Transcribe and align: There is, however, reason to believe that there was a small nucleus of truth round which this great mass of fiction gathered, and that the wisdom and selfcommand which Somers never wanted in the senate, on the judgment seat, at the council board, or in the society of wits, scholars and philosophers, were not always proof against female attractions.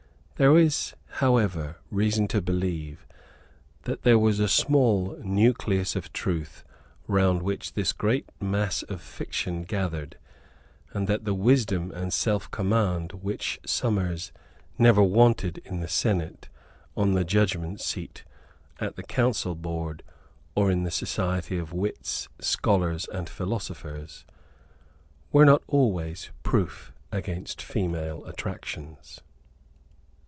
There 0.37 0.57
is, 0.57 0.95
however, 1.19 1.77
reason 1.91 2.27
to 2.29 2.41
believe 2.41 3.05
that 3.83 4.01
there 4.01 4.17
was 4.17 4.39
a 4.39 4.47
small 4.47 5.15
nucleus 5.19 5.95
of 5.95 6.11
truth 6.13 6.63
round 7.05 7.43
which 7.43 7.73
this 7.73 7.93
great 7.93 8.27
mass 8.41 8.81
of 8.81 9.03
fiction 9.03 9.61
gathered, 9.61 10.17
and 10.95 11.07
that 11.07 11.25
the 11.25 11.35
wisdom 11.35 11.91
and 11.91 12.11
selfcommand 12.11 13.11
which 13.21 13.59
Somers 13.67 14.31
never 14.79 15.03
wanted 15.03 15.59
in 15.59 15.79
the 15.79 15.87
senate, 15.87 16.49
on 16.97 17.13
the 17.13 17.23
judgment 17.23 17.79
seat, 17.79 18.23
at 18.79 18.95
the 18.95 19.03
council 19.03 19.53
board, 19.53 20.01
or 20.55 20.71
in 20.71 20.81
the 20.81 20.89
society 20.89 21.59
of 21.59 21.71
wits, 21.71 22.29
scholars 22.39 23.05
and 23.13 23.29
philosophers, 23.29 24.25
were 25.31 25.45
not 25.45 25.61
always 25.67 26.31
proof 26.41 26.91
against 27.11 27.61
female 27.61 28.25
attractions. 28.25 29.21